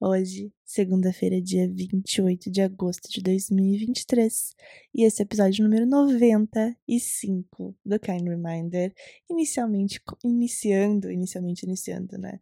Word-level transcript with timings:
Hoje, 0.00 0.52
segunda-feira, 0.64 1.42
dia 1.42 1.68
28 1.68 2.52
de 2.52 2.62
agosto 2.62 3.10
de 3.10 3.20
2023. 3.20 4.54
E 4.94 5.02
esse 5.04 5.20
é 5.20 5.24
o 5.24 5.26
episódio 5.26 5.64
número 5.64 5.84
95 5.86 7.76
do 7.84 7.98
Kind 7.98 8.22
Reminder. 8.22 8.94
Inicialmente, 9.28 10.00
iniciando, 10.24 11.10
inicialmente 11.10 11.66
iniciando, 11.66 12.16
né? 12.16 12.38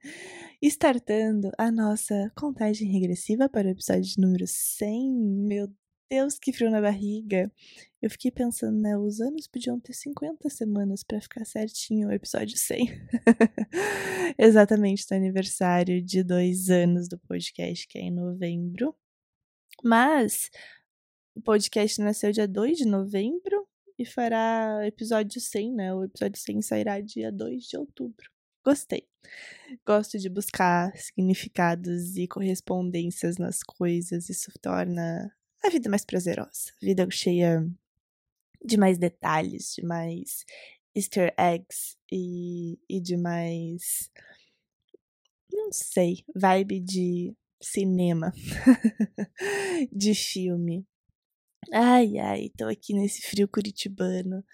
Startando 0.61 1.51
a 1.57 1.73
nossa 1.73 2.31
contagem 2.37 2.93
regressiva 2.93 3.49
para 3.49 3.69
o 3.69 3.71
episódio 3.71 4.13
número 4.19 4.45
100. 4.47 5.15
Meu 5.15 5.67
Deus, 6.11 6.39
que 6.39 6.53
frio 6.53 6.71
na 6.71 6.81
barriga. 6.81 7.51
Eu 8.01 8.09
fiquei 8.09 8.31
pensando, 8.31 8.79
né? 8.81 8.97
Os 8.97 9.21
anos 9.21 9.49
podiam 9.49 9.81
ter 9.81 9.93
50 9.93 10.49
semanas 10.51 11.03
para 11.03 11.21
ficar 11.21 11.45
certinho 11.45 12.09
o 12.09 12.13
episódio 12.13 12.57
100. 12.57 12.87
Exatamente 14.39 15.05
no 15.11 15.17
aniversário 15.17 16.01
de 16.01 16.23
dois 16.23 16.71
anos 16.71 17.09
do 17.09 17.19
podcast, 17.19 17.89
que 17.89 17.99
é 17.99 18.03
em 18.03 18.13
novembro. 18.13 18.95
Mas 19.83 20.49
o 21.35 21.41
podcast 21.41 22.01
nasceu 22.01 22.31
dia 22.31 22.47
2 22.47 22.79
de 22.79 22.87
novembro 22.87 23.67
e 23.99 24.05
fará 24.07 24.87
episódio 24.87 25.41
100, 25.41 25.75
né? 25.75 25.95
O 25.95 26.05
episódio 26.05 26.41
100 26.41 26.63
sairá 26.63 27.01
dia 27.01 27.33
2 27.33 27.65
de 27.65 27.77
outubro. 27.77 28.31
Gostei. 28.65 29.09
Gosto 29.85 30.19
de 30.19 30.29
buscar 30.29 30.97
significados 30.97 32.17
e 32.17 32.29
correspondências 32.29 33.39
nas 33.39 33.63
coisas. 33.63 34.29
Isso 34.29 34.53
torna 34.61 35.33
a 35.63 35.69
vida 35.69 35.89
mais 35.89 36.05
prazerosa. 36.05 36.73
Vida 36.81 37.07
cheia 37.11 37.67
de 38.65 38.77
mais 38.77 38.99
detalhes, 38.99 39.75
de 39.75 39.85
mais 39.85 40.45
easter 40.95 41.35
eggs 41.39 41.97
e, 42.11 42.79
e 42.89 43.01
de 43.01 43.17
mais. 43.17 44.11
Não 45.53 45.71
sei, 45.73 46.25
vibe 46.35 46.81
de 46.81 47.37
cinema, 47.63 48.33
de 49.93 50.15
filme. 50.15 50.87
Ai, 51.73 52.19
ai, 52.19 52.51
tô 52.57 52.67
aqui 52.67 52.95
nesse 52.95 53.23
frio 53.23 53.49
curitibano. 53.49 54.45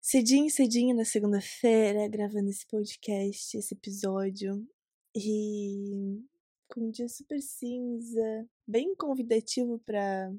Cedinho, 0.00 0.50
cedinho 0.50 0.96
na 0.96 1.04
segunda-feira, 1.04 2.08
gravando 2.08 2.48
esse 2.48 2.66
podcast, 2.66 3.56
esse 3.56 3.74
episódio. 3.74 4.66
E 5.14 6.22
com 6.68 6.86
um 6.86 6.90
dia 6.90 7.08
super 7.08 7.40
cinza, 7.42 8.48
bem 8.68 8.94
convidativo 8.94 9.78
para 9.78 10.30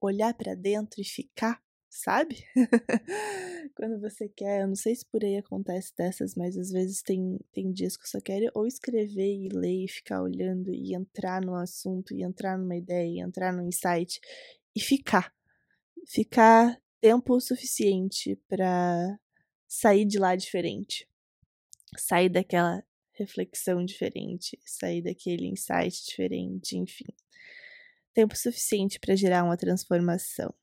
olhar 0.00 0.32
para 0.34 0.54
dentro 0.54 1.00
e 1.00 1.04
ficar, 1.04 1.60
sabe? 1.90 2.44
Quando 3.74 4.00
você 4.00 4.28
quer, 4.28 4.62
eu 4.62 4.68
não 4.68 4.76
sei 4.76 4.94
se 4.94 5.04
por 5.04 5.24
aí 5.24 5.36
acontece 5.36 5.92
dessas, 5.96 6.36
mas 6.36 6.56
às 6.56 6.70
vezes 6.70 7.02
tem, 7.02 7.40
tem 7.52 7.72
dias 7.72 7.96
que 7.96 8.04
eu 8.04 8.08
só 8.08 8.20
quero 8.20 8.50
ou 8.54 8.66
escrever 8.66 9.34
e 9.34 9.48
ler 9.48 9.84
e 9.84 9.88
ficar 9.88 10.22
olhando 10.22 10.70
e 10.72 10.94
entrar 10.94 11.40
no 11.40 11.56
assunto, 11.56 12.14
e 12.14 12.22
entrar 12.22 12.56
numa 12.56 12.76
ideia, 12.76 13.08
e 13.08 13.20
entrar 13.20 13.52
num 13.52 13.66
insight 13.66 14.20
e 14.74 14.80
ficar. 14.80 15.34
Ficar 16.06 16.80
tempo 17.00 17.40
suficiente 17.40 18.36
para 18.48 19.18
sair 19.66 20.04
de 20.04 20.18
lá 20.18 20.36
diferente. 20.36 21.08
Sair 21.96 22.28
daquela 22.28 22.84
reflexão 23.12 23.84
diferente, 23.84 24.58
sair 24.64 25.02
daquele 25.02 25.46
insight 25.46 26.04
diferente, 26.04 26.76
enfim. 26.76 27.06
Tempo 28.14 28.36
suficiente 28.36 28.98
para 28.98 29.16
gerar 29.16 29.44
uma 29.44 29.56
transformação. 29.56 30.54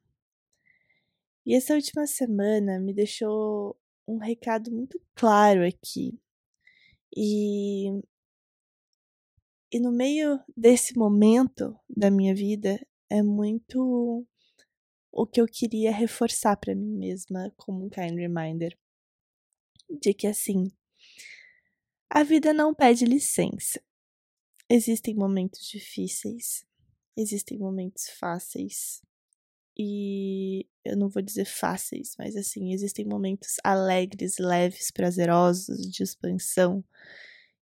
E 1.45 1.55
essa 1.55 1.73
última 1.73 2.05
semana 2.05 2.80
me 2.80 2.93
deixou 2.93 3.80
um 4.08 4.17
recado 4.17 4.71
muito 4.71 5.02
claro 5.15 5.65
aqui. 5.65 6.20
E, 7.15 7.89
e 9.71 9.80
no 9.80 9.92
meio 9.92 10.39
desse 10.55 10.98
momento 10.98 11.76
da 11.89 12.11
minha 12.11 12.36
vida 12.36 12.80
é 13.10 13.23
muito 13.23 14.26
o 15.11 15.26
que 15.26 15.42
eu 15.42 15.48
queria 15.48 15.92
reforçar 15.92 16.55
para 16.55 16.76
mim 16.76 16.98
mesma 16.98 17.52
como 17.58 17.86
um 17.86 17.89
kind 17.89 18.16
reminder 18.16 18.77
de 19.89 20.14
que 20.14 20.27
assim 20.27 20.71
a 22.09 22.23
vida 22.23 22.53
não 22.53 22.73
pede 22.73 23.05
licença. 23.05 23.81
Existem 24.70 25.15
momentos 25.15 25.67
difíceis, 25.67 26.65
existem 27.15 27.58
momentos 27.58 28.09
fáceis. 28.09 29.02
E 29.77 30.67
eu 30.83 30.98
não 30.98 31.09
vou 31.09 31.21
dizer 31.21 31.45
fáceis, 31.45 32.15
mas 32.17 32.36
assim, 32.36 32.73
existem 32.73 33.05
momentos 33.05 33.55
alegres, 33.64 34.37
leves, 34.37 34.92
prazerosos, 34.92 35.89
de 35.89 36.03
expansão. 36.03 36.83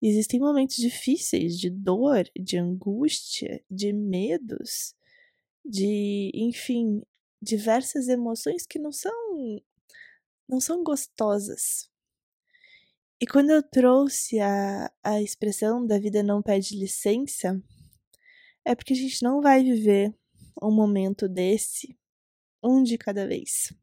Existem 0.02 0.40
momentos 0.40 0.76
difíceis, 0.76 1.58
de 1.58 1.70
dor, 1.70 2.24
de 2.36 2.56
angústia, 2.56 3.62
de 3.70 3.92
medos, 3.92 4.94
de, 5.64 6.32
enfim, 6.34 7.02
diversas 7.40 8.08
emoções 8.08 8.66
que 8.66 8.78
não 8.78 8.92
são 8.92 9.60
não 10.48 10.60
são 10.60 10.82
gostosas, 10.82 11.88
e 13.20 13.26
quando 13.26 13.50
eu 13.50 13.62
trouxe 13.62 14.40
a, 14.40 14.90
a 15.04 15.20
expressão 15.20 15.86
da 15.86 15.98
vida 15.98 16.22
não 16.22 16.40
pede 16.40 16.74
licença, 16.74 17.60
é 18.64 18.74
porque 18.74 18.94
a 18.94 18.96
gente 18.96 19.22
não 19.22 19.42
vai 19.42 19.62
viver 19.62 20.14
um 20.62 20.70
momento 20.70 21.28
desse, 21.28 21.98
um 22.62 22.82
de 22.82 22.96
cada 22.96 23.26
vez. 23.26 23.74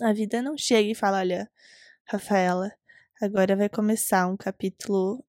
A 0.00 0.12
vida 0.12 0.42
não 0.42 0.58
chega 0.58 0.90
e 0.90 0.94
fala: 0.94 1.18
olha, 1.18 1.48
Rafaela, 2.04 2.72
agora 3.22 3.54
vai 3.54 3.68
começar 3.68 4.26
um 4.26 4.36
capítulo 4.36 5.24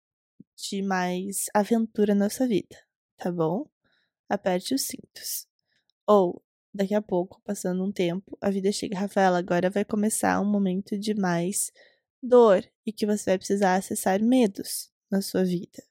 de 0.55 0.83
mais 0.83 1.45
aventura 1.55 2.13
na 2.13 2.29
sua 2.29 2.47
vida, 2.47 2.77
tá 3.17 3.31
bom? 3.31 3.65
Aperte 4.29 4.75
os 4.75 4.83
cintos. 4.83 5.47
Ou, 6.05 6.43
daqui 6.71 6.93
a 6.93 7.01
pouco, 7.01 7.41
passando 7.43 7.83
um 7.83 7.91
tempo, 7.91 8.37
a 8.39 8.51
vida 8.51 8.71
chega, 8.71 8.99
Rafaela, 8.99 9.39
agora 9.39 9.67
vai 9.69 9.83
começar 9.83 10.39
um 10.39 10.45
momento 10.45 10.95
de 10.95 11.15
mais 11.15 11.71
dor 12.21 12.63
e 12.85 12.91
que 12.91 13.05
você 13.05 13.31
vai 13.31 13.37
precisar 13.37 13.75
acessar 13.75 14.21
medos 14.21 14.91
na 15.09 15.21
sua 15.21 15.43
vida. 15.43 15.83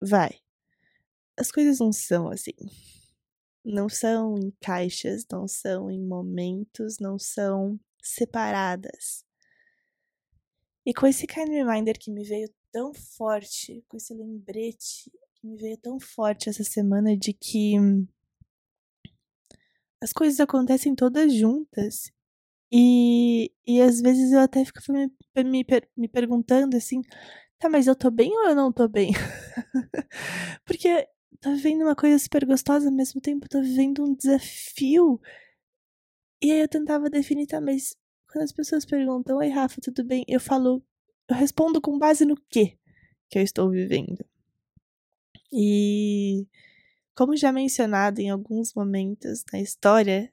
Vai. 0.00 0.40
As 1.36 1.50
coisas 1.50 1.78
não 1.78 1.92
são 1.92 2.28
assim. 2.28 2.54
Não 3.64 3.88
são 3.88 4.38
em 4.38 4.50
caixas, 4.60 5.26
não 5.30 5.46
são 5.46 5.90
em 5.90 6.00
momentos, 6.00 6.98
não 6.98 7.18
são 7.18 7.78
separadas. 8.02 9.24
E 10.86 10.94
com 10.94 11.06
esse 11.06 11.26
kind 11.26 11.48
reminder 11.48 11.98
que 11.98 12.10
me 12.10 12.24
veio 12.24 12.48
tão 12.72 12.94
forte, 12.94 13.84
com 13.88 13.96
esse 13.96 14.14
lembrete 14.14 15.10
que 15.34 15.46
me 15.46 15.56
veio 15.56 15.76
tão 15.76 16.00
forte 16.00 16.48
essa 16.48 16.64
semana 16.64 17.16
de 17.16 17.32
que 17.32 17.74
as 20.00 20.12
coisas 20.12 20.40
acontecem 20.40 20.94
todas 20.94 21.32
juntas 21.32 22.12
e, 22.70 23.52
e 23.66 23.80
às 23.80 24.00
vezes 24.00 24.32
eu 24.32 24.40
até 24.40 24.64
fico 24.64 24.80
me, 24.92 25.10
me, 25.44 25.66
me 25.96 26.08
perguntando 26.08 26.76
assim, 26.76 27.02
tá, 27.58 27.68
mas 27.68 27.86
eu 27.86 27.96
tô 27.96 28.10
bem 28.10 28.30
ou 28.32 28.48
eu 28.48 28.54
não 28.54 28.72
tô 28.72 28.88
bem? 28.88 29.12
Porque 30.64 31.08
tô 31.40 31.50
vivendo 31.52 31.82
uma 31.82 31.96
coisa 31.96 32.18
super 32.18 32.44
gostosa, 32.46 32.88
ao 32.88 32.94
mesmo 32.94 33.20
tempo 33.20 33.48
tô 33.48 33.60
vivendo 33.62 34.04
um 34.04 34.14
desafio. 34.14 35.20
E 36.42 36.52
aí 36.52 36.60
eu 36.60 36.68
tentava 36.68 37.10
definir, 37.10 37.46
tá, 37.46 37.60
mas 37.60 37.96
quando 38.30 38.44
as 38.44 38.52
pessoas 38.52 38.84
perguntam, 38.84 39.38
oi 39.38 39.48
Rafa, 39.48 39.80
tudo 39.80 40.04
bem? 40.04 40.24
Eu 40.28 40.40
falo, 40.40 40.82
eu 41.28 41.36
respondo 41.36 41.80
com 41.80 41.98
base 41.98 42.24
no 42.24 42.36
que 42.50 42.78
que 43.30 43.38
eu 43.38 43.42
estou 43.42 43.70
vivendo. 43.70 44.24
E 45.52 46.46
como 47.14 47.36
já 47.36 47.52
mencionado 47.52 48.20
em 48.20 48.30
alguns 48.30 48.74
momentos 48.74 49.44
na 49.52 49.60
história 49.60 50.32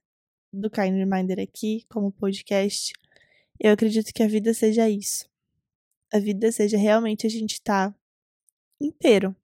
do 0.55 0.69
Kind 0.69 0.93
Reminder 0.93 1.39
aqui, 1.39 1.85
como 1.89 2.11
podcast, 2.11 2.93
eu 3.59 3.71
acredito 3.71 4.13
que 4.13 4.23
a 4.23 4.27
vida 4.27 4.53
seja 4.53 4.89
isso. 4.89 5.29
A 6.13 6.19
vida 6.19 6.51
seja 6.51 6.77
realmente 6.77 7.27
a 7.27 7.29
gente 7.29 7.53
estar 7.53 7.91
tá 7.91 7.97
inteiro. 8.79 9.35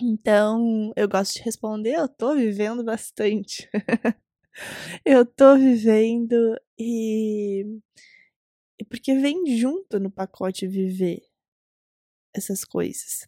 Então, 0.00 0.92
eu 0.94 1.08
gosto 1.08 1.34
de 1.34 1.42
responder, 1.42 1.94
eu 1.94 2.08
tô 2.08 2.34
vivendo 2.34 2.84
bastante. 2.84 3.68
eu 5.04 5.24
tô 5.24 5.56
vivendo 5.56 6.58
e... 6.78 7.80
porque 8.88 9.14
vem 9.14 9.56
junto 9.56 9.98
no 9.98 10.10
pacote 10.10 10.66
viver 10.66 11.22
essas 12.34 12.64
coisas. 12.64 13.26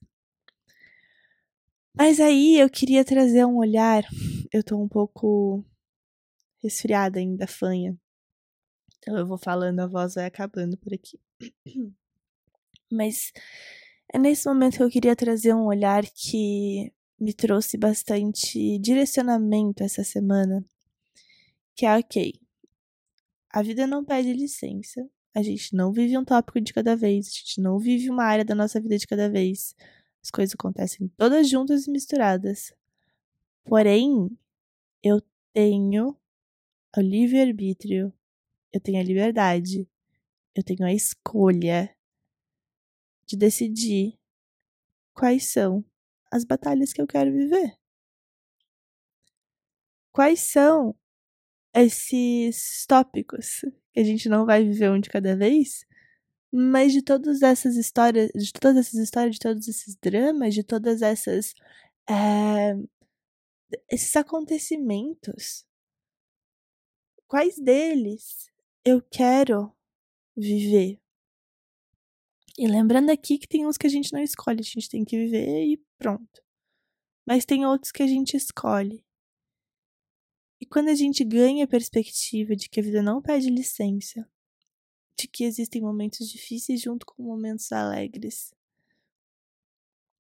Mas 1.97 2.21
aí 2.21 2.61
eu 2.61 2.71
queria 2.71 3.05
trazer 3.05 3.45
um 3.45 3.57
olhar, 3.57 4.05
eu 4.53 4.63
tô 4.63 4.77
um 4.77 4.89
pouco 4.89 5.65
resfriada 6.63 7.19
ainda, 7.19 7.47
fanha. 7.47 7.97
Então 8.99 9.17
eu 9.17 9.27
vou 9.27 9.39
falando, 9.39 9.81
a 9.81 9.87
voz 9.87 10.15
vai 10.15 10.27
acabando 10.27 10.77
por 10.77 10.93
aqui. 10.93 11.19
Mas 12.91 13.33
é 14.13 14.19
nesse 14.19 14.49
momento 14.49 14.79
que 14.79 14.83
eu 14.83 14.91
queria 14.91 15.15
trazer 15.15 15.55
um 15.55 15.67
olhar 15.67 16.05
que 16.05 16.93
me 17.21 17.33
trouxe 17.33 17.77
bastante 17.77 18.79
direcionamento 18.79 19.83
essa 19.83 20.05
semana. 20.05 20.65
Que 21.75 21.87
é 21.87 21.97
ok. 21.97 22.41
A 23.51 23.63
vida 23.63 23.87
não 23.87 24.05
pede 24.05 24.33
licença. 24.33 25.09
A 25.35 25.43
gente 25.43 25.75
não 25.75 25.93
vive 25.93 26.17
um 26.19 26.25
tópico 26.25 26.61
de 26.61 26.73
cada 26.73 26.97
vez, 26.97 27.29
a 27.29 27.31
gente 27.31 27.61
não 27.61 27.79
vive 27.79 28.11
uma 28.11 28.25
área 28.25 28.45
da 28.45 28.55
nossa 28.55 28.81
vida 28.81 28.99
de 28.99 29.07
cada 29.07 29.29
vez. 29.31 29.75
As 30.23 30.31
coisas 30.31 30.55
acontecem 30.55 31.09
todas 31.17 31.49
juntas 31.49 31.87
e 31.87 31.91
misturadas. 31.91 32.73
Porém, 33.65 34.31
eu 35.03 35.23
tenho 35.53 36.17
o 36.97 37.01
livre-arbítrio, 37.01 38.13
eu 38.73 38.81
tenho 38.81 39.01
a 39.01 39.03
liberdade, 39.03 39.89
eu 40.55 40.63
tenho 40.63 40.85
a 40.85 40.93
escolha 40.93 41.95
de 43.27 43.37
decidir 43.37 44.19
quais 45.15 45.53
são 45.53 45.85
as 46.31 46.45
batalhas 46.45 46.93
que 46.93 47.01
eu 47.01 47.07
quero 47.07 47.33
viver. 47.33 47.77
Quais 50.13 50.41
são 50.41 50.95
esses 51.75 52.85
tópicos 52.87 53.61
que 53.93 54.01
a 54.01 54.05
gente 54.05 54.29
não 54.29 54.47
vai 54.47 54.65
viver 54.65 54.91
um 54.91 55.01
de 55.01 55.09
cada 55.09 55.37
vez, 55.37 55.87
mas 56.51 56.93
de 56.93 57.03
todas 57.03 57.43
essas 57.43 57.77
histórias, 57.77 58.31
de 58.35 58.53
todas 58.53 58.87
essas 58.87 59.01
histórias, 59.01 59.35
de 59.35 59.41
todos 59.41 59.69
esses 59.69 59.97
dramas, 59.97 60.55
de 60.55 60.65
todas 60.65 61.03
essas 61.03 61.55
é, 62.09 62.75
esses 63.91 64.17
acontecimentos, 64.17 65.67
quais 67.29 67.59
deles 67.59 68.51
eu 68.85 69.01
quero 69.01 69.73
viver? 70.37 71.01
E 72.59 72.67
lembrando 72.67 73.11
aqui 73.11 73.39
que 73.39 73.47
tem 73.47 73.67
uns 73.67 73.77
que 73.77 73.87
a 73.87 73.91
gente 73.91 74.13
não 74.13 74.21
escolhe, 74.21 74.61
a 74.61 74.65
gente 74.65 74.89
tem 74.89 75.05
que 75.05 75.17
viver 75.17 75.65
e 75.65 75.77
pronto. 75.97 76.43
Mas 77.25 77.45
tem 77.45 77.65
outros 77.65 77.93
que 77.93 78.03
a 78.03 78.07
gente 78.07 78.37
escolhe. 78.37 79.05
E 80.61 80.67
quando 80.67 80.89
a 80.89 80.95
gente 80.95 81.23
ganha 81.23 81.65
a 81.65 81.69
perspectiva 81.69 82.57
de 82.57 82.69
que 82.69 82.81
a 82.81 82.83
vida 82.83 83.01
não 83.01 83.23
pede 83.23 83.49
licença, 83.49 84.29
de 85.17 85.29
que 85.29 85.45
existem 85.45 85.81
momentos 85.81 86.29
difíceis 86.29 86.81
junto 86.81 87.07
com 87.07 87.23
momentos 87.23 87.71
alegres, 87.71 88.53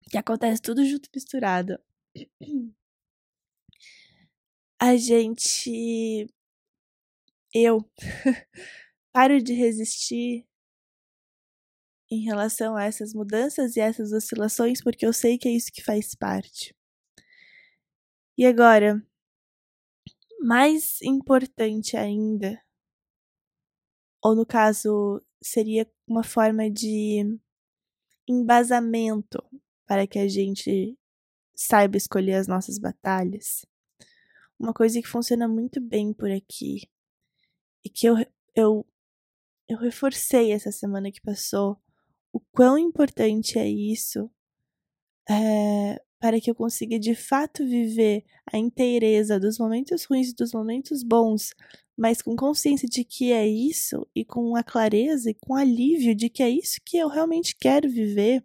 que 0.09 0.17
acontece 0.17 0.63
tudo 0.63 0.85
junto 0.85 1.09
misturado, 1.13 1.79
a 4.79 4.97
gente. 4.97 6.29
Eu 7.55 7.79
paro 9.13 9.43
de 9.43 9.55
resistir 9.55 10.47
em 12.11 12.23
relação 12.23 12.77
a 12.77 12.85
essas 12.85 13.15
mudanças 13.15 13.77
e 13.77 13.81
essas 13.81 14.13
oscilações, 14.13 14.83
porque 14.83 15.05
eu 15.07 15.13
sei 15.13 15.39
que 15.39 15.49
é 15.49 15.53
isso 15.53 15.73
que 15.73 15.83
faz 15.83 16.15
parte. 16.15 16.75
E 18.37 18.47
agora, 18.47 19.03
mais 20.41 21.01
importante 21.03 21.97
ainda, 21.97 22.63
ou 24.23 24.35
no 24.35 24.47
caso, 24.47 25.23
seria 25.43 25.91
uma 26.07 26.23
forma 26.23 26.71
de 26.71 27.39
embasamento 28.29 29.43
para 29.87 30.07
que 30.07 30.19
a 30.19 30.29
gente 30.29 30.99
saiba 31.55 31.97
escolher 31.97 32.35
as 32.35 32.47
nossas 32.47 32.79
batalhas. 32.79 33.65
Uma 34.59 34.75
coisa 34.75 35.01
que 35.01 35.09
funciona 35.09 35.49
muito 35.49 35.81
bem 35.81 36.13
por 36.13 36.31
aqui 36.31 36.89
e 37.89 37.91
que 37.91 38.07
eu, 38.07 38.17
eu, 38.55 38.87
eu 39.67 39.79
reforcei 39.79 40.53
essa 40.53 40.71
semana 40.71 41.11
que 41.11 41.23
passou 41.23 41.81
o 42.31 42.39
quão 42.53 42.77
importante 42.77 43.59
é 43.59 43.67
isso 43.67 44.31
é, 45.29 45.99
para 46.21 46.39
que 46.39 46.51
eu 46.51 46.55
consiga 46.55 46.99
de 46.99 47.15
fato 47.15 47.65
viver 47.65 48.27
a 48.53 48.59
inteireza 48.59 49.41
dos 49.41 49.59
momentos 49.59 50.05
ruins 50.05 50.31
e 50.31 50.35
dos 50.35 50.53
momentos 50.53 51.03
bons, 51.03 51.55
mas 51.97 52.21
com 52.21 52.37
consciência 52.37 52.87
de 52.87 53.05
que 53.05 53.33
é 53.33 53.49
isso 53.49 54.07
e 54.15 54.23
com 54.23 54.55
a 54.55 54.63
clareza 54.63 55.31
e 55.31 55.35
com 55.35 55.55
alívio 55.55 56.15
de 56.15 56.29
que 56.29 56.43
é 56.43 56.51
isso 56.51 56.81
que 56.85 56.99
eu 56.99 57.09
realmente 57.09 57.57
quero 57.59 57.89
viver. 57.89 58.45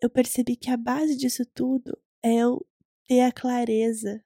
Eu 0.00 0.08
percebi 0.08 0.54
que 0.54 0.70
a 0.70 0.76
base 0.76 1.16
disso 1.16 1.44
tudo 1.52 1.98
é 2.22 2.36
eu 2.36 2.64
ter 3.08 3.22
a 3.22 3.32
clareza 3.32 4.24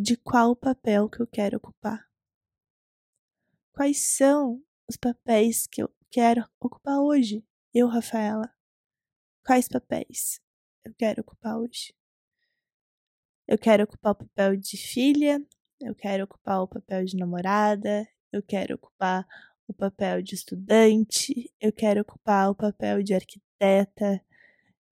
de 0.00 0.16
qual 0.16 0.56
papel 0.56 1.10
que 1.10 1.20
eu 1.20 1.26
quero 1.26 1.58
ocupar. 1.58 2.08
Quais 3.70 4.16
são 4.16 4.64
os 4.88 4.96
papéis 4.96 5.66
que 5.66 5.82
eu 5.82 5.94
quero 6.10 6.48
ocupar 6.58 7.00
hoje? 7.00 7.44
Eu, 7.74 7.86
Rafaela. 7.86 8.50
Quais 9.44 9.68
papéis 9.68 10.40
eu 10.86 10.94
quero 10.94 11.20
ocupar 11.20 11.58
hoje? 11.58 11.94
Eu 13.46 13.58
quero 13.58 13.84
ocupar 13.84 14.12
o 14.12 14.14
papel 14.14 14.56
de 14.56 14.78
filha, 14.78 15.38
eu 15.78 15.94
quero 15.94 16.24
ocupar 16.24 16.62
o 16.62 16.68
papel 16.68 17.04
de 17.04 17.18
namorada, 17.18 18.08
eu 18.32 18.42
quero 18.42 18.76
ocupar 18.76 19.26
o 19.68 19.74
papel 19.74 20.22
de 20.22 20.34
estudante, 20.34 21.52
eu 21.60 21.74
quero 21.74 22.00
ocupar 22.00 22.50
o 22.50 22.54
papel 22.54 23.02
de 23.02 23.12
arquiteta, 23.12 24.24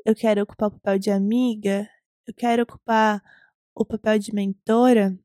eu 0.05 0.15
quero 0.15 0.43
ocupar 0.43 0.69
o 0.69 0.73
papel 0.73 0.99
de 0.99 1.11
amiga, 1.11 1.89
eu 2.27 2.35
quero 2.35 2.63
ocupar 2.65 3.23
o 3.79 3.85
papel 3.85 4.19
de 4.19 4.35
mentora, 4.35 5.17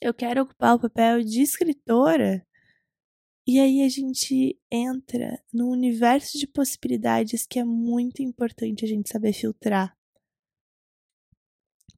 eu 0.00 0.14
quero 0.14 0.42
ocupar 0.42 0.76
o 0.76 0.80
papel 0.80 1.22
de 1.22 1.42
escritora. 1.42 2.46
E 3.46 3.58
aí 3.58 3.82
a 3.82 3.88
gente 3.88 4.58
entra 4.70 5.42
num 5.52 5.68
universo 5.68 6.38
de 6.38 6.46
possibilidades 6.46 7.44
que 7.44 7.58
é 7.58 7.64
muito 7.64 8.22
importante 8.22 8.84
a 8.84 8.88
gente 8.88 9.10
saber 9.10 9.32
filtrar. 9.32 9.96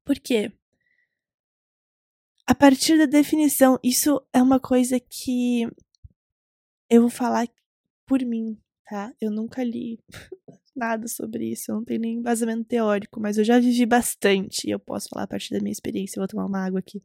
Por 0.03 0.19
quê? 0.19 0.51
A 2.47 2.55
partir 2.55 2.97
da 2.97 3.07
definição, 3.07 3.79
isso 3.83 4.25
é 4.33 4.43
uma 4.43 4.59
coisa 4.59 4.99
que 4.99 5.69
eu 6.89 7.03
vou 7.03 7.11
falar 7.11 7.47
por 8.07 8.23
mim, 8.25 8.59
tá? 8.89 9.13
Eu 9.21 9.31
nunca 9.31 9.63
li 9.63 10.01
nada 10.77 11.09
sobre 11.09 11.51
isso, 11.51 11.71
eu 11.71 11.77
não 11.77 11.85
tenho 11.85 12.01
nem 12.01 12.19
embasamento 12.19 12.65
teórico, 12.65 13.21
mas 13.21 13.39
eu 13.39 13.45
já 13.45 13.59
vivi 13.59 13.87
bastante 13.87 14.67
e 14.67 14.71
eu 14.71 14.79
posso 14.79 15.09
falar 15.09 15.25
a 15.25 15.29
partir 15.29 15.55
da 15.55 15.61
minha 15.61 15.73
experiência. 15.73 16.19
Eu 16.19 16.23
vou 16.23 16.29
tomar 16.29 16.47
uma 16.47 16.65
água 16.65 16.81
aqui. 16.81 17.03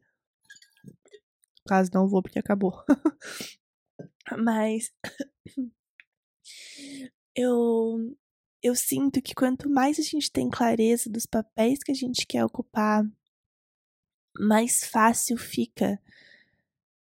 Caso 1.66 1.90
não 1.94 2.08
vou, 2.08 2.22
porque 2.22 2.38
acabou. 2.38 2.72
Mas 4.38 4.92
eu 7.34 8.16
eu 8.62 8.76
sinto 8.76 9.20
que 9.20 9.34
quanto 9.34 9.68
mais 9.68 9.98
a 9.98 10.02
gente 10.02 10.30
tem 10.30 10.48
clareza 10.48 11.10
dos 11.10 11.26
papéis 11.26 11.82
que 11.82 11.90
a 11.90 11.94
gente 11.94 12.26
quer 12.26 12.44
ocupar, 12.44 13.04
mais 14.38 14.84
fácil 14.84 15.36
fica 15.36 16.00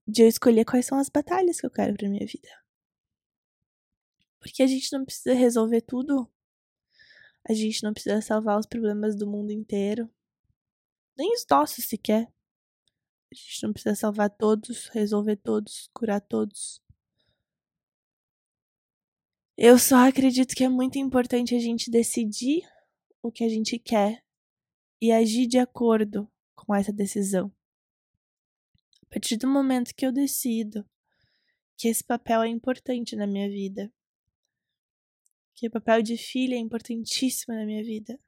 de 0.06 0.22
eu 0.22 0.28
escolher 0.28 0.64
quais 0.64 0.86
são 0.86 0.98
as 0.98 1.08
batalhas 1.08 1.60
que 1.60 1.66
eu 1.66 1.70
quero 1.70 1.96
para 1.96 2.08
minha 2.08 2.26
vida. 2.26 2.48
Porque 4.38 4.62
a 4.62 4.66
gente 4.66 4.92
não 4.92 5.04
precisa 5.04 5.34
resolver 5.34 5.82
tudo. 5.82 6.28
A 7.50 7.52
gente 7.52 7.82
não 7.82 7.92
precisa 7.92 8.22
salvar 8.22 8.60
os 8.60 8.64
problemas 8.64 9.16
do 9.16 9.26
mundo 9.26 9.50
inteiro. 9.50 10.08
Nem 11.18 11.34
os 11.34 11.44
nossos 11.50 11.84
sequer. 11.84 12.32
A 13.28 13.34
gente 13.34 13.64
não 13.64 13.72
precisa 13.72 13.96
salvar 13.96 14.30
todos, 14.30 14.86
resolver 14.86 15.34
todos, 15.34 15.90
curar 15.92 16.20
todos. 16.20 16.80
Eu 19.58 19.80
só 19.80 20.08
acredito 20.08 20.54
que 20.54 20.62
é 20.62 20.68
muito 20.68 20.96
importante 20.96 21.52
a 21.56 21.58
gente 21.58 21.90
decidir 21.90 22.62
o 23.20 23.32
que 23.32 23.42
a 23.42 23.48
gente 23.48 23.80
quer 23.80 24.24
e 25.02 25.10
agir 25.10 25.48
de 25.48 25.58
acordo 25.58 26.30
com 26.54 26.72
essa 26.72 26.92
decisão. 26.92 27.52
A 29.02 29.06
partir 29.06 29.36
do 29.36 29.48
momento 29.48 29.92
que 29.92 30.06
eu 30.06 30.12
decido 30.12 30.88
que 31.76 31.88
esse 31.88 32.04
papel 32.04 32.42
é 32.42 32.48
importante 32.48 33.16
na 33.16 33.26
minha 33.26 33.48
vida, 33.48 33.92
que 35.54 35.68
o 35.68 35.70
papel 35.70 36.02
de 36.02 36.16
filha 36.16 36.54
é 36.54 36.58
importantíssimo 36.58 37.54
na 37.54 37.64
minha 37.64 37.82
vida, 37.82 38.18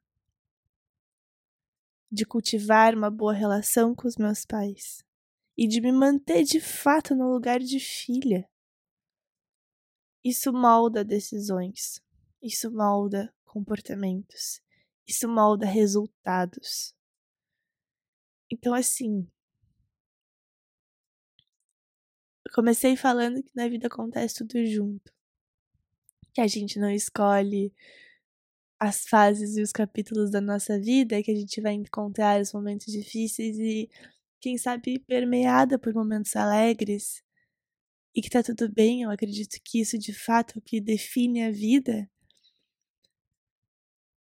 de 2.11 2.26
cultivar 2.26 2.95
uma 2.95 3.11
boa 3.11 3.33
relação 3.33 3.95
com 3.95 4.07
os 4.07 4.17
meus 4.17 4.45
pais 4.45 5.02
e 5.57 5.67
de 5.67 5.81
me 5.81 5.91
manter 5.91 6.45
de 6.45 6.61
fato 6.61 7.14
no 7.14 7.33
lugar 7.33 7.59
de 7.59 7.81
filha. 7.81 8.47
Isso 10.23 10.52
molda 10.52 11.05
decisões, 11.05 12.02
isso 12.43 12.71
molda 12.71 13.35
comportamentos, 13.45 14.61
isso 15.07 15.29
molda 15.29 15.67
resultados. 15.67 16.95
Então, 18.50 18.75
assim. 18.75 19.26
Comecei 22.55 22.97
falando 22.97 23.43
que 23.43 23.50
na 23.55 23.67
vida 23.67 23.87
acontece 23.87 24.37
tudo 24.37 24.64
junto. 24.67 25.11
Que 26.35 26.41
a 26.41 26.47
gente 26.47 26.79
não 26.79 26.91
escolhe 26.91 27.73
as 28.79 29.07
fases 29.07 29.57
e 29.57 29.62
os 29.62 29.73
capítulos 29.73 30.31
da 30.31 30.41
nossa 30.41 30.79
vida, 30.79 31.23
que 31.23 31.31
a 31.31 31.35
gente 31.35 31.61
vai 31.61 31.73
encontrar 31.75 32.41
os 32.41 32.53
momentos 32.53 32.93
difíceis 32.93 33.57
e, 33.59 33.89
quem 34.41 34.59
sabe, 34.59 34.99
permeada 35.01 35.79
por 35.79 35.95
momentos 35.95 36.35
alegres 36.37 37.23
e 38.15 38.23
que 38.23 38.31
tá 38.31 38.43
tudo 38.43 38.71
bem, 38.73 39.03
eu 39.03 39.11
acredito 39.11 39.59
que 39.65 39.81
isso 39.81 39.99
de 39.99 40.12
fato 40.15 40.55
é 40.57 40.59
o 40.59 40.62
que 40.62 40.81
define 40.81 41.43
a 41.45 41.51
vida. 41.51 42.09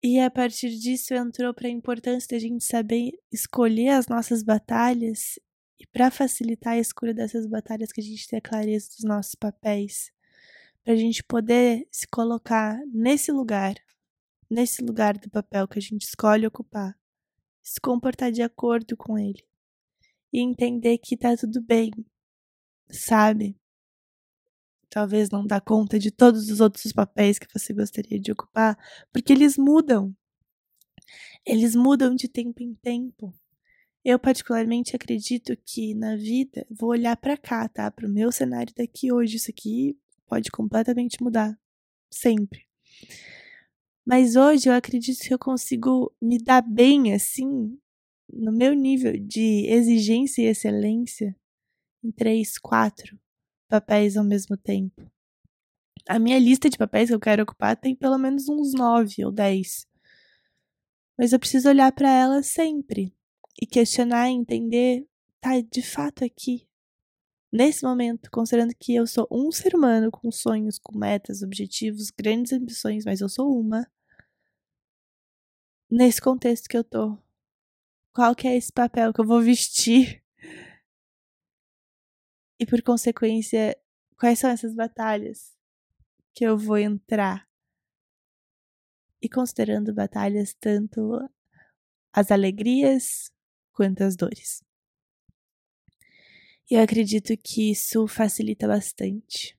E 0.03 0.21
a 0.21 0.31
partir 0.31 0.71
disso 0.79 1.15
entrou 1.15 1.53
para 1.55 1.67
a 1.67 1.71
importância 1.71 2.29
da 2.31 2.39
gente 2.39 2.63
saber 2.65 3.13
escolher 3.33 3.89
as 3.89 4.07
nossas 4.07 4.43
batalhas 4.43 5.39
E 5.81 5.87
para 5.87 6.11
facilitar 6.11 6.75
a 6.75 6.79
escolha 6.79 7.15
dessas 7.15 7.47
batalhas, 7.47 7.93
que 7.93 8.01
a 8.01 8.05
gente 8.05 8.29
tenha 8.29 8.41
clareza 8.43 8.89
dos 8.91 9.05
nossos 9.05 9.35
papéis, 9.35 10.13
para 10.85 10.93
a 10.93 10.97
gente 10.97 11.25
poder 11.25 11.89
se 11.91 12.07
colocar 12.07 12.79
nesse 12.93 13.33
lugar, 13.33 13.75
nesse 14.51 14.83
lugar 14.83 15.17
do 15.17 15.31
papel 15.31 15.67
que 15.67 15.79
a 15.79 15.83
gente 15.83 16.03
escolhe 16.03 16.47
ocupar, 16.47 16.95
se 17.63 17.81
comportar 17.81 18.31
de 18.31 18.43
acordo 18.43 18.95
com 18.95 19.19
ele 19.19 19.43
e 20.31 20.41
entender 20.41 20.99
que 20.99 21.17
tá 21.17 21.35
tudo 21.37 21.63
bem, 21.63 21.91
sabe? 22.91 23.59
Talvez 24.91 25.31
não 25.31 25.47
dá 25.47 25.59
conta 25.59 25.99
de 25.99 26.11
todos 26.11 26.51
os 26.51 26.61
outros 26.61 26.93
papéis 26.93 27.39
que 27.39 27.49
você 27.53 27.73
gostaria 27.73 28.21
de 28.21 28.31
ocupar, 28.31 28.79
porque 29.11 29.33
eles 29.33 29.57
mudam. 29.57 30.15
Eles 31.47 31.75
mudam 31.75 32.15
de 32.15 32.29
tempo 32.29 32.63
em 32.63 32.75
tempo. 32.75 33.35
Eu 34.05 34.19
particularmente 34.19 34.95
acredito 34.95 35.57
que 35.65 35.95
na 35.95 36.15
vida, 36.15 36.67
vou 36.71 36.91
olhar 36.91 37.17
para 37.17 37.39
cá, 37.39 37.67
tá? 37.69 37.91
Para 37.91 38.07
o 38.07 38.11
meu 38.11 38.31
cenário 38.31 38.73
daqui 38.77 39.11
hoje, 39.11 39.37
isso 39.37 39.51
aqui 39.51 39.99
pode 40.27 40.51
completamente 40.51 41.23
mudar, 41.23 41.59
sempre. 42.11 42.67
Mas 44.07 44.37
hoje 44.37 44.69
eu 44.69 44.75
acredito 44.75 45.21
que 45.21 45.33
eu 45.33 45.39
consigo 45.39 46.15
me 46.21 46.39
dar 46.39 46.63
bem 46.63 47.15
assim, 47.15 47.79
no 48.33 48.53
meu 48.53 48.75
nível 48.75 49.19
de 49.19 49.67
exigência 49.67 50.43
e 50.43 50.47
excelência, 50.47 51.35
em 52.03 52.11
três, 52.11 52.59
quatro 52.59 53.19
papéis 53.69 54.17
ao 54.17 54.25
mesmo 54.25 54.57
tempo. 54.57 55.11
A 56.07 56.19
minha 56.19 56.39
lista 56.39 56.69
de 56.69 56.77
papéis 56.77 57.09
que 57.09 57.15
eu 57.15 57.21
quero 57.21 57.43
ocupar 57.43 57.77
tem 57.77 57.95
pelo 57.95 58.19
menos 58.19 58.49
uns 58.49 58.73
nove 58.75 59.25
ou 59.25 59.33
dez. 59.33 59.87
Mas 61.19 61.33
eu 61.33 61.39
preciso 61.39 61.69
olhar 61.69 61.91
para 61.93 62.11
ela 62.11 62.43
sempre 62.43 63.15
e 63.61 63.67
questionar 63.67 64.29
e 64.29 64.35
entender, 64.35 65.07
tá, 65.41 65.61
de 65.61 65.81
fato 65.81 66.25
aqui, 66.25 66.69
nesse 67.55 67.85
momento, 67.85 68.29
considerando 68.33 68.75
que 68.75 68.97
eu 68.97 69.07
sou 69.07 69.29
um 69.31 69.53
ser 69.53 69.77
humano 69.77 70.11
com 70.11 70.29
sonhos, 70.33 70.77
com 70.77 70.99
metas, 70.99 71.41
objetivos, 71.41 72.11
grandes 72.11 72.53
ambições, 72.53 73.05
mas 73.05 73.21
eu 73.21 73.29
sou 73.29 73.57
uma. 73.57 73.87
Nesse 75.89 76.21
contexto 76.21 76.69
que 76.69 76.77
eu 76.77 76.83
tô, 76.83 77.17
qual 78.13 78.35
que 78.35 78.49
é 78.49 78.57
esse 78.57 78.73
papel 78.73 79.13
que 79.13 79.21
eu 79.21 79.27
vou 79.27 79.41
vestir? 79.41 80.21
E 82.59 82.67
por 82.67 82.83
consequência, 82.83 83.77
quais 84.19 84.41
são 84.41 84.51
essas 84.51 84.75
batalhas 84.75 85.57
que 86.35 86.45
eu 86.45 86.59
vou 86.59 86.79
entrar? 86.79 87.49
E 89.23 89.29
considerando 89.29 89.95
batalhas 89.95 90.55
tanto 90.55 91.21
as 92.13 92.33
alegrias 92.33 93.31
quanto 93.73 94.03
as 94.03 94.17
dores. 94.17 94.64
E 96.71 96.75
eu 96.75 96.83
acredito 96.83 97.37
que 97.37 97.73
isso 97.73 98.07
facilita 98.09 98.67
bastante. 98.67 99.57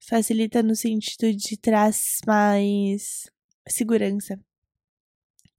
Facilita 0.00 0.62
no 0.62 0.74
sentido 0.74 1.32
de 1.36 1.56
traz 1.56 2.18
mais 2.26 3.30
segurança, 3.68 4.42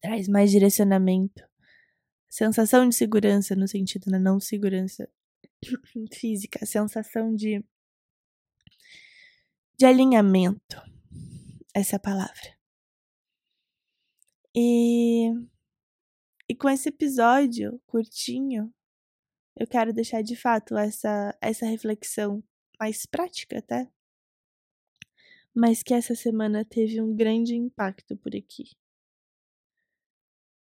traz 0.02 0.28
mais 0.28 0.52
direcionamento, 0.52 1.48
sensação 2.30 2.88
de 2.90 2.96
segurança 2.96 3.56
no 3.56 3.68
sentido 3.68 4.12
da 4.12 4.20
não 4.20 4.40
segurança 4.40 5.10
física, 6.14 6.66
sensação 6.66 7.34
de 7.34 7.64
de 9.78 9.86
alinhamento. 9.86 10.76
Essa 11.74 11.96
é 11.96 11.98
a 11.98 12.00
palavra. 12.00 12.58
E 14.54 15.32
e 16.50 16.56
com 16.56 16.68
esse 16.68 16.90
episódio 16.90 17.80
curtinho, 17.86 18.74
eu 19.60 19.68
quero 19.68 19.94
deixar 19.94 20.24
de 20.24 20.38
fato 20.38 20.78
essa, 20.78 21.38
essa 21.42 21.66
reflexão 21.66 22.42
mais 22.80 23.06
prática 23.06 23.60
até, 23.60 23.92
mas 25.54 25.84
que 25.84 25.94
essa 25.94 26.16
semana 26.16 26.64
teve 26.64 27.02
um 27.02 27.14
grande 27.14 27.56
impacto 27.56 28.16
por 28.16 28.34
aqui. 28.34 28.72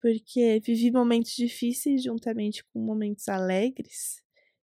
Porque 0.02 0.62
vivi 0.62 0.90
momentos 0.90 1.36
difíceis 1.36 2.02
juntamente 2.02 2.64
com 2.64 2.80
momentos 2.80 3.28
alegres, 3.28 4.24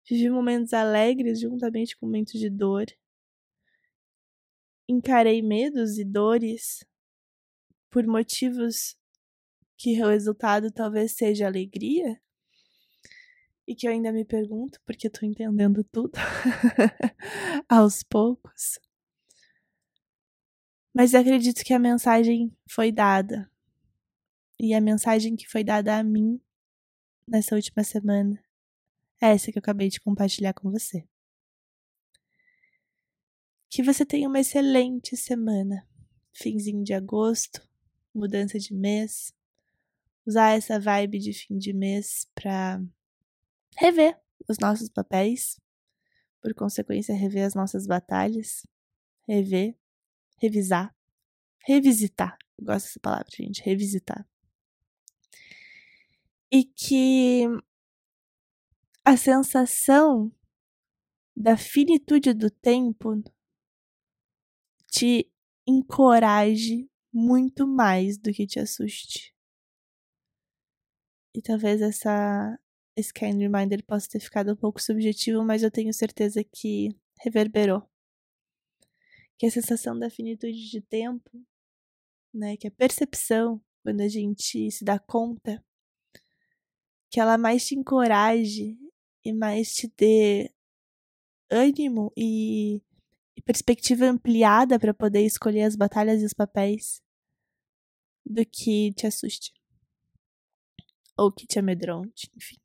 vivi 0.10 0.30
momentos 0.30 0.74
alegres 0.74 1.42
juntamente 1.42 1.98
com 1.98 2.06
momentos 2.06 2.39
de 2.39 2.50
dor, 2.50 2.86
encarei 4.88 5.42
medos 5.42 5.98
e 5.98 6.06
dores 6.06 6.86
por 7.92 8.08
motivos 8.08 8.96
que 9.77 10.01
o 10.01 10.08
resultado 10.08 10.72
talvez 10.72 11.12
seja 11.12 11.46
alegria? 11.46 12.23
E 13.67 13.75
que 13.75 13.88
eu 13.88 13.91
ainda 13.91 14.12
me 14.12 14.25
pergunto, 14.25 14.79
porque 14.86 15.08
eu 15.08 15.12
tô 15.12 15.25
entendendo 15.25 15.84
tudo 15.86 16.12
aos 17.70 18.03
poucos. 18.03 18.79
Mas 20.93 21.15
acredito 21.15 21.63
que 21.63 21.74
a 21.74 21.79
mensagem 21.79 22.55
foi 22.67 22.91
dada. 22.91 23.50
E 24.60 24.74
a 24.74 24.82
mensagem 24.82 25.36
que 25.36 25.48
foi 25.48 25.63
dada 25.63 25.98
a 25.98 26.03
mim 26.03 26.39
nessa 27.27 27.55
última 27.55 27.84
semana 27.84 28.43
é 29.22 29.32
essa 29.32 29.51
que 29.51 29.58
eu 29.58 29.62
acabei 29.62 29.89
de 29.89 30.01
compartilhar 30.01 30.53
com 30.53 30.70
você. 30.70 31.08
Que 33.70 33.82
você 33.82 34.05
tenha 34.05 34.27
uma 34.27 34.39
excelente 34.39 35.17
semana. 35.17 35.88
Finzinho 36.34 36.84
de 36.84 36.93
agosto, 36.93 37.67
mudança 38.13 38.60
de 38.60 38.74
mês 38.74 39.34
usar 40.25 40.51
essa 40.51 40.79
vibe 40.79 41.20
de 41.20 41.34
fim 41.34 41.58
de 41.58 41.74
mês 41.74 42.27
para 42.34 42.82
rever 43.77 44.20
os 44.48 44.58
nossos 44.60 44.89
papéis, 44.89 45.60
por 46.42 46.53
consequência, 46.53 47.15
rever 47.15 47.46
as 47.46 47.53
nossas 47.53 47.88
batalhas, 47.88 48.65
rever, 49.27 49.77
revisar, 50.42 50.96
revisitar. 51.65 52.38
Eu 52.58 52.65
gosto 52.65 52.88
dessa 52.88 53.00
palavra, 53.00 53.30
gente, 53.32 53.63
revisitar. 53.63 54.27
E 56.51 56.65
que 56.65 57.46
a 59.06 59.18
sensação 59.18 60.32
da 61.36 61.58
finitude 61.58 62.34
do 62.34 62.50
tempo 62.50 63.24
te 64.92 65.32
encoraje 65.65 66.89
muito 67.12 67.68
mais 67.68 68.18
do 68.18 68.32
que 68.32 68.46
te 68.46 68.60
assuste. 68.60 69.34
E 71.34 71.42
talvez 71.42 71.82
essa 71.82 72.60
esse 72.96 73.14
kind 73.14 73.40
reminder 73.40 73.84
possa 73.84 74.08
ter 74.10 74.20
ficado 74.20 74.52
um 74.52 74.56
pouco 74.56 74.82
subjetivo, 74.82 75.44
mas 75.44 75.64
eu 75.64 75.72
tenho 75.72 75.94
certeza 75.94 76.44
que 76.44 76.90
reverberou. 77.20 77.84
Que 79.38 79.48
a 79.48 79.52
sensação 79.52 79.98
da 79.98 80.10
finitude 80.10 80.70
de 80.70 80.82
tempo, 80.82 81.32
né, 82.34 82.56
que 82.58 82.68
a 82.68 82.72
percepção 82.72 83.62
quando 83.84 84.02
a 84.02 84.08
gente 84.08 84.72
se 84.72 84.86
dá 84.86 84.98
conta 84.98 85.64
que 87.12 87.20
ela 87.20 87.38
mais 87.38 87.68
te 87.68 87.76
encoraje 87.76 88.76
e 89.24 89.32
mais 89.32 89.74
te 89.74 89.88
dê 89.96 90.52
ânimo 91.52 92.12
e, 92.18 92.82
e 93.38 93.42
perspectiva 93.44 94.06
ampliada 94.06 94.80
para 94.80 94.94
poder 94.94 95.24
escolher 95.24 95.64
as 95.64 95.76
batalhas 95.76 96.22
e 96.22 96.26
os 96.26 96.34
papéis 96.34 97.04
do 98.26 98.44
que 98.46 98.94
te 98.94 99.06
assuste 99.06 99.54
ou 101.16 101.32
que 101.32 101.46
te 101.46 101.60
amedronte, 101.60 102.32
enfim. 102.36 102.62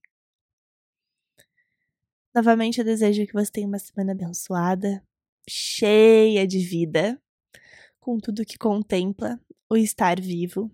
Novamente 2.35 2.79
eu 2.79 2.85
desejo 2.85 3.27
que 3.27 3.33
você 3.33 3.51
tenha 3.51 3.67
uma 3.67 3.79
semana 3.79 4.13
abençoada, 4.13 5.03
cheia 5.49 6.47
de 6.47 6.59
vida, 6.59 7.21
com 7.99 8.19
tudo 8.19 8.45
que 8.45 8.59
contempla 8.59 9.41
o 9.71 9.77
estar 9.77 10.21
vivo. 10.21 10.71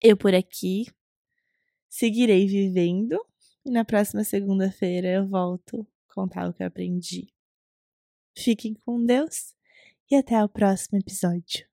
Eu 0.00 0.16
por 0.16 0.34
aqui 0.34 0.86
seguirei 1.88 2.46
vivendo 2.46 3.18
e 3.64 3.70
na 3.70 3.84
próxima 3.84 4.22
segunda-feira 4.24 5.08
eu 5.08 5.26
volto 5.26 5.86
contar 6.18 6.48
o 6.48 6.52
que 6.52 6.62
eu 6.62 6.66
aprendi. 6.66 7.32
Fiquem 8.36 8.74
com 8.74 9.04
Deus 9.04 9.54
e 10.10 10.16
até 10.16 10.42
o 10.42 10.48
próximo 10.48 10.98
episódio. 10.98 11.68